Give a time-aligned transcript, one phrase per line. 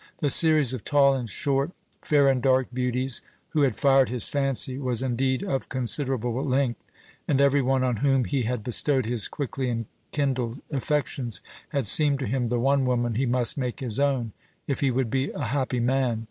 [0.17, 4.79] The series of tall and short, fair and dark beauties who had fired his fancy
[4.79, 6.81] was indeed of considerable length,
[7.27, 12.25] and every one on whom he had bestowed his quickly kindled affections had seemed to
[12.25, 14.31] him the one woman he must make his own,
[14.65, 16.19] if he would be a happy man.